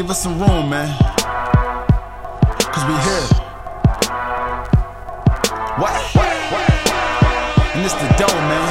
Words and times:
Give 0.00 0.08
us 0.08 0.22
some 0.22 0.40
room, 0.40 0.70
man. 0.70 0.88
Cause 2.72 2.84
we 2.88 2.94
here. 3.04 3.26
What? 5.76 5.92
What? 6.16 6.32
What? 6.52 6.70
And 7.76 7.84
it's 7.84 7.92
the 7.92 8.08
dough, 8.16 8.40
man. 8.48 8.68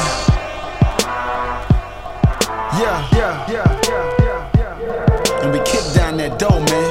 Yeah, 2.81 3.07
yeah, 3.13 3.45
yeah, 3.47 3.79
yeah, 3.87 4.15
yeah, 4.25 4.49
yeah. 4.57 5.43
And 5.43 5.51
we 5.53 5.59
kick 5.59 5.85
down 5.93 6.17
that 6.17 6.39
dough, 6.39 6.49
man. 6.49 6.89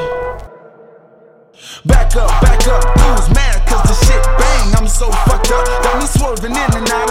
Back 1.87 2.15
up, 2.15 2.31
back 2.41 2.65
up, 2.69 2.85
dudes 2.95 3.35
mad 3.35 3.67
cause 3.67 3.83
the 3.91 4.07
shit 4.07 4.23
bang. 4.39 4.75
I'm 4.77 4.87
so 4.87 5.11
fucked 5.11 5.51
up, 5.51 5.67
got 5.83 5.99
me 5.99 6.07
swerving 6.07 6.53
in 6.53 6.77
and 6.77 6.89
out 6.91 7.08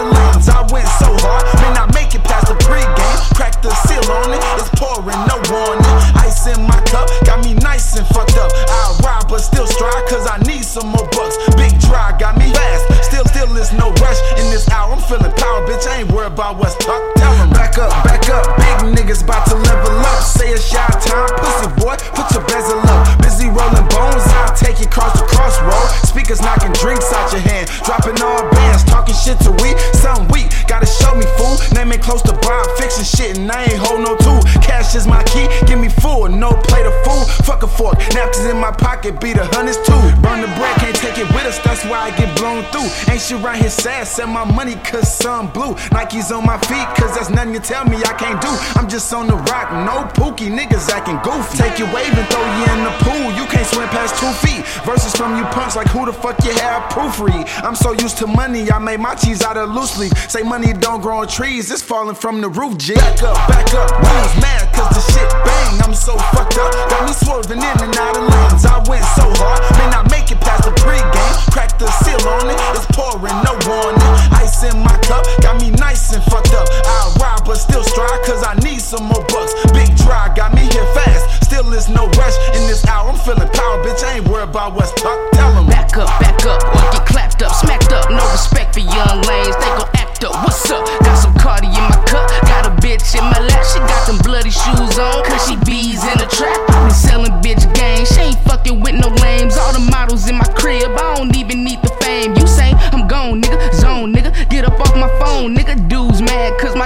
About 16.38 16.56
what's 16.56 16.76
tucked. 16.76 17.18
Tell 17.18 17.34
'em 17.34 17.50
back 17.50 17.78
up, 17.78 17.90
back 18.04 18.30
up. 18.30 18.46
Big 18.58 18.94
niggas 18.94 19.24
about 19.24 19.44
to 19.50 19.56
level 19.56 19.98
up. 19.98 20.22
Say 20.22 20.50
it's 20.50 20.72
y'all 20.72 20.86
time, 20.86 21.26
pussy 21.34 21.66
boy. 21.82 21.96
Put 22.14 22.30
your 22.30 22.44
bezel 22.46 22.78
up. 22.78 23.18
Busy 23.18 23.48
rolling 23.48 23.88
bones, 23.90 24.22
I'll 24.38 24.54
take 24.54 24.78
you 24.78 24.86
across 24.86 25.18
the 25.18 25.26
crossroad. 25.26 25.88
Speakers 26.06 26.40
knocking 26.40 26.70
drinks 26.74 27.12
out 27.12 27.32
your 27.32 27.40
hand, 27.40 27.68
dropping 27.82 28.22
all 28.22 28.48
bands, 28.54 28.84
talking 28.84 29.16
shit 29.16 29.40
to 29.40 29.50
we. 29.62 29.74
Something 29.98 30.28
weak, 30.28 30.46
gotta 30.68 30.86
show 30.86 31.12
me 31.16 31.26
fool. 31.36 31.58
Name 31.74 31.90
it 31.90 32.02
close 32.02 32.22
to 32.22 32.32
Bob, 32.34 32.66
fixing 32.78 33.04
shit, 33.04 33.36
and 33.36 33.50
I 33.50 33.64
ain't 33.64 33.80
hold 33.82 34.00
no 34.00 34.14
tool. 34.16 34.40
Cash 34.62 34.94
is 34.94 35.08
my 35.08 35.24
key, 35.24 35.48
give 35.66 35.80
me 35.80 35.88
full, 35.88 36.28
no 36.28 36.52
play 36.70 36.84
to 36.84 36.94
fool. 37.02 37.24
Fuck 37.42 37.64
a 37.64 37.66
fork, 37.66 37.98
napkins 38.14 38.46
in 38.46 38.60
my 38.60 38.70
pocket, 38.70 39.18
beat 39.20 39.38
a 39.38 39.46
hundreds 39.56 39.78
too. 39.78 39.98
Burn 40.22 40.40
the 40.42 40.50
bread, 40.54 40.76
can't 40.78 40.94
take 40.94 41.18
it 41.18 41.27
that's 41.56 41.84
why 41.84 42.12
I 42.12 42.16
get 42.16 42.36
blown 42.36 42.62
through. 42.68 42.88
Ain't 43.10 43.22
shit 43.22 43.40
right 43.40 43.56
here 43.56 43.70
sad, 43.70 44.06
send 44.06 44.30
my 44.30 44.44
money 44.44 44.74
cause 44.84 45.08
some 45.08 45.50
blue. 45.50 45.74
Nike's 45.92 46.30
on 46.30 46.44
my 46.44 46.58
feet, 46.68 46.86
cause 46.92 47.16
that's 47.16 47.30
nothing 47.30 47.54
you 47.54 47.60
tell 47.60 47.84
me 47.86 47.96
I 48.04 48.12
can't 48.12 48.40
do. 48.40 48.52
I'm 48.76 48.88
just 48.88 49.12
on 49.14 49.26
the 49.26 49.36
rock, 49.48 49.72
no 49.88 50.04
pookie, 50.12 50.52
niggas 50.52 50.90
acting 50.90 51.18
goofy. 51.24 51.56
Take 51.56 51.78
your 51.78 51.88
wave 51.94 52.12
and 52.12 52.28
throw 52.28 52.44
you 52.44 52.64
in 52.76 52.84
the 52.84 52.94
pool, 53.00 53.32
you 53.32 53.46
can't 53.48 53.66
swim 53.66 53.88
past 53.88 54.20
two 54.20 54.30
feet. 54.44 54.66
Verses 54.84 55.14
from 55.16 55.36
you 55.38 55.44
punks 55.56 55.74
like 55.74 55.88
who 55.88 56.04
the 56.04 56.12
fuck 56.12 56.36
you 56.44 56.52
have 56.52 56.92
proofread. 56.92 57.48
I'm 57.64 57.74
so 57.74 57.92
used 57.92 58.18
to 58.18 58.26
money, 58.26 58.70
I 58.70 58.78
made 58.78 59.00
my 59.00 59.14
cheese 59.14 59.42
out 59.42 59.56
of 59.56 59.70
loose 59.70 59.96
leaf. 59.98 60.12
Say 60.30 60.42
money 60.42 60.74
don't 60.74 61.00
grow 61.00 61.20
on 61.20 61.28
trees, 61.28 61.70
it's 61.70 61.82
falling 61.82 62.14
from 62.14 62.42
the 62.42 62.48
roof, 62.48 62.76
G. 62.76 62.94
Back 62.94 63.22
up, 63.22 63.36
back 63.48 63.72
up, 63.74 63.90
who's 63.90 64.42
mad 64.42 64.68
cause 64.74 64.94
the 64.94 65.12
shit 65.12 65.30
bang. 65.44 65.80
I'm 65.82 65.94
so 65.94 66.16
fucked 66.34 66.58
up, 66.58 66.72
got 66.90 67.06
me 67.06 67.12
swerving 67.12 67.58
in 67.58 67.76
and 67.82 67.96
out 67.96 68.07
rush 82.28 82.56
in 82.56 82.66
this 82.68 82.84
hour. 82.86 83.10
I'm 83.10 83.18
feeling 83.18 83.48
power, 83.48 83.76
bitch. 83.84 84.04
I 84.04 84.16
ain't 84.18 84.28
worried 84.28 84.50
about 84.50 84.74
what's 84.74 84.92
tucked. 84.92 85.34
Tell 85.34 85.56
'em. 85.56 85.66
Back 85.66 85.96
up, 85.96 86.08
back 86.20 86.44
up, 86.46 86.62
or 86.76 86.92
get 86.92 87.06
clapped 87.06 87.42
up, 87.42 87.52
smacked 87.54 87.92
up. 87.92 88.10
No 88.10 88.24
respect 88.32 88.74
for 88.74 88.80
young 88.80 89.22
lanes, 89.22 89.56
they 89.56 89.70
gon' 89.78 89.88
act 89.96 90.07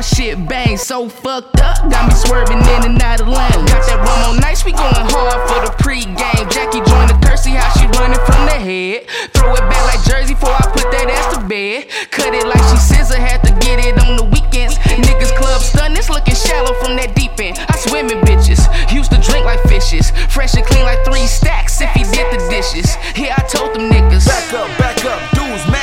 shit 0.03 0.37
bang 0.49 0.77
so 0.77 1.09
fucked 1.09 1.61
up. 1.61 1.79
Got 1.91 2.09
me 2.09 2.15
swerving 2.15 2.59
in 2.59 2.91
and 2.91 3.03
out 3.03 3.21
of 3.21 3.29
lane. 3.29 3.65
Got 3.71 3.87
that 3.87 4.03
rum 4.03 4.35
on 4.35 4.41
nice, 4.41 4.65
we 4.65 4.73
going 4.73 4.93
hard 4.95 5.39
for 5.47 5.61
the 5.63 5.73
pregame. 5.79 6.47
Jackie 6.51 6.83
joined 6.83 7.11
the 7.11 7.19
curse, 7.23 7.43
see 7.47 7.55
how 7.55 7.71
she 7.79 7.87
running 7.99 8.19
from 8.27 8.43
the 8.51 8.59
head. 8.59 9.07
Throw 9.33 9.55
it 9.55 9.65
back 9.71 9.85
like 9.95 10.03
Jersey 10.05 10.35
before 10.35 10.51
I 10.51 10.67
put 10.75 10.91
that 10.91 11.07
ass 11.07 11.37
to 11.37 11.41
bed. 11.47 11.89
Cut 12.11 12.35
it 12.35 12.47
like 12.47 12.63
she 12.71 12.79
scissor, 12.79 13.19
had 13.19 13.43
to 13.47 13.53
get 13.63 13.79
it 13.79 13.95
on 14.03 14.17
the 14.17 14.27
weekends. 14.27 14.79
Niggas 14.79 15.35
club 15.39 15.63
stun, 15.63 15.95
it's 15.95 16.11
looking 16.11 16.34
shallow 16.34 16.75
from 16.83 16.97
that 16.97 17.15
deep 17.15 17.39
end. 17.39 17.59
I 17.59 17.77
swim 17.79 18.11
in 18.11 18.21
bitches, 18.27 18.67
used 18.93 19.11
to 19.13 19.19
drink 19.23 19.47
like 19.47 19.63
fishes. 19.71 20.11
Fresh 20.29 20.55
and 20.55 20.67
clean 20.67 20.83
like 20.83 21.05
three 21.05 21.27
stacks 21.27 21.81
if 21.81 21.91
he 21.95 22.03
did 22.11 22.27
the 22.34 22.41
dishes. 22.51 22.97
Yeah, 23.15 23.39
I 23.39 23.43
told 23.47 23.75
them 23.75 23.91
niggas. 23.91 24.27
Back 24.27 24.51
up, 24.55 24.69
back 24.79 24.99
up, 25.05 25.21
dudes 25.34 25.67
mad 25.71 25.81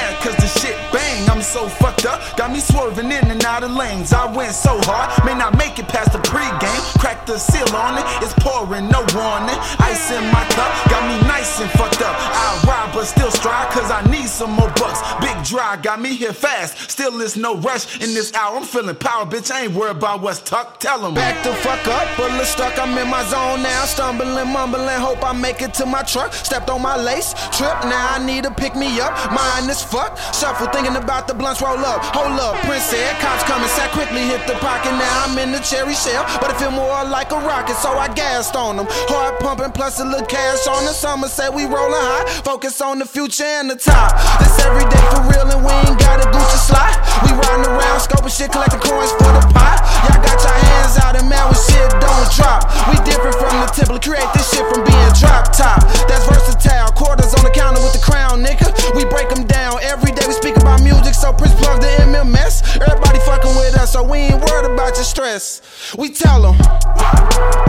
so 1.49 1.67
fucked 1.67 2.05
up, 2.05 2.21
got 2.37 2.51
me 2.51 2.59
swerving 2.59 3.11
in 3.11 3.25
and 3.31 3.43
out 3.43 3.63
of 3.63 3.71
lanes. 3.71 4.13
I 4.13 4.29
went 4.29 4.53
so 4.53 4.77
hard, 4.85 5.09
may 5.25 5.33
not 5.33 5.57
make 5.57 5.79
it 5.79 5.87
past 5.87 6.13
the 6.13 6.19
pregame. 6.19 6.81
Crack 7.01 7.25
the 7.25 7.39
seal 7.39 7.65
on 7.75 7.97
it, 7.97 8.05
it's 8.21 8.37
pouring, 8.37 8.85
no 8.85 9.01
warning. 9.17 9.57
Ice 9.81 10.13
in 10.13 10.21
my 10.29 10.45
cup, 10.53 10.69
got 10.93 11.01
me 11.09 11.17
nice 11.27 11.59
and 11.59 11.69
fucked 11.71 12.05
up. 12.05 12.13
I 12.13 12.61
ride 12.69 12.93
but 12.93 13.05
still 13.05 13.31
stride 13.31 13.73
cause 13.73 13.89
I 13.89 14.05
some 14.39 14.51
more 14.51 14.71
bucks. 14.79 15.01
Big 15.19 15.37
dry 15.43 15.75
got 15.75 15.99
me 15.99 16.15
here 16.15 16.31
fast, 16.31 16.89
still 16.89 17.19
is 17.19 17.35
no 17.35 17.57
rush 17.57 17.83
in 17.95 18.13
this 18.13 18.33
hour. 18.33 18.55
I'm 18.55 18.63
feeling 18.63 18.95
power, 18.95 19.25
bitch. 19.25 19.51
I 19.51 19.63
ain't 19.63 19.73
worried 19.73 19.97
about 19.97 20.21
what's 20.21 20.39
tucked. 20.39 20.81
Tell 20.81 21.05
'em. 21.05 21.13
Back 21.13 21.43
the 21.43 21.53
fuck 21.55 21.85
up, 21.87 22.07
bullet 22.15 22.45
stuck, 22.45 22.79
I'm 22.79 22.97
in 22.97 23.09
my 23.09 23.23
zone 23.25 23.61
now. 23.63 23.83
Stumbling, 23.83 24.47
mumbling, 24.47 24.99
hope 25.07 25.21
I 25.25 25.33
make 25.33 25.61
it 25.61 25.73
to 25.79 25.85
my 25.85 26.03
truck. 26.03 26.33
Stepped 26.33 26.69
on 26.69 26.81
my 26.81 26.95
lace, 26.95 27.33
trip, 27.51 27.77
now 27.83 28.15
I 28.15 28.19
need 28.19 28.43
to 28.45 28.51
pick 28.51 28.75
me 28.75 29.01
up. 29.01 29.11
Mine 29.33 29.69
is 29.69 29.83
fuck, 29.83 30.17
shuffle, 30.33 30.67
thinking 30.67 30.95
about 30.95 31.27
the 31.27 31.33
blunts 31.33 31.61
roll 31.61 31.83
up. 31.93 31.99
Hold 32.15 32.39
up, 32.39 32.55
Prince 32.65 32.85
said, 32.85 33.19
cops 33.19 33.43
coming, 33.43 33.67
sat 33.67 33.91
quickly, 33.91 34.21
hit 34.21 34.47
the 34.47 34.55
pocket. 34.67 34.93
Now 34.93 35.25
I'm 35.25 35.37
in 35.37 35.51
the 35.51 35.59
cherry 35.59 35.95
shell, 35.95 36.23
but 36.39 36.49
I 36.51 36.53
feel 36.53 36.71
more 36.71 37.03
like 37.03 37.33
a 37.33 37.39
rocket, 37.39 37.75
so 37.75 37.91
I 37.97 38.07
gassed 38.07 38.55
on 38.55 38.77
them. 38.77 38.87
Heart 39.11 39.41
pumping, 39.41 39.71
plus 39.73 39.99
a 39.99 40.05
little 40.05 40.25
cash 40.25 40.65
on 40.65 40.85
the 40.85 40.93
summer. 40.93 41.27
Say 41.27 41.49
we 41.49 41.65
rolling 41.65 42.07
high, 42.11 42.25
focus 42.45 42.79
on 42.79 42.99
the 42.99 43.05
future 43.05 43.43
and 43.43 43.69
the 43.69 43.75
top. 43.75 44.28
This 44.37 44.53
every 44.61 44.85
day 44.93 45.01
for 45.09 45.25
real, 45.25 45.47
and 45.49 45.61
we 45.65 45.73
ain't 45.73 45.97
got 45.97 46.21
a 46.21 46.27
Gucci 46.29 46.59
slot. 46.61 46.93
We 47.25 47.33
riding 47.33 47.65
around, 47.65 47.99
scoping 48.05 48.29
shit, 48.29 48.51
collecting 48.53 48.79
coins 48.79 49.11
for 49.17 49.31
the 49.33 49.43
pot. 49.49 49.81
Y'all 50.05 50.21
got 50.21 50.37
your 50.37 50.53
hands 50.53 50.97
out, 51.01 51.17
and 51.17 51.25
man, 51.25 51.41
when 51.49 51.57
shit 51.57 51.89
don't 51.97 52.27
drop. 52.37 52.69
We 52.89 52.95
different 53.01 53.35
from 53.41 53.57
the 53.63 53.67
typical, 53.73 53.99
create 53.99 54.29
this 54.33 54.45
shit 54.53 54.65
from 54.69 54.85
being 54.85 55.13
drop 55.17 55.49
top. 55.51 55.81
That's 56.05 56.25
versatile, 56.29 56.91
quarters 56.93 57.33
on 57.33 57.43
the 57.43 57.51
counter 57.51 57.81
with 57.81 57.93
the 57.93 58.03
crown, 58.03 58.43
nigga. 58.43 58.69
We 58.95 59.05
break 59.05 59.29
them 59.29 59.45
down 59.45 59.79
every 59.81 60.11
day. 60.11 60.25
We 60.27 60.33
speak 60.33 60.57
about 60.57 60.81
music, 60.81 61.13
so 61.13 61.33
Prince 61.33 61.55
plug 61.55 61.81
the 61.81 61.89
MMS. 62.05 62.79
Everybody 62.81 63.19
fucking 63.19 63.55
with 63.57 63.75
us, 63.77 63.93
so 63.93 64.03
we 64.03 64.29
ain't 64.29 64.41
worried 64.43 64.69
about 64.71 64.95
your 64.95 65.05
stress. 65.05 65.61
We 65.97 66.09
tell 66.09 66.41
them. 66.41 67.68